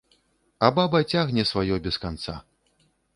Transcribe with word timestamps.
А 0.67 0.69
баба 0.79 1.01
цягне 1.13 1.45
сваё 1.51 1.75
без 1.89 2.01
канца. 2.07 2.35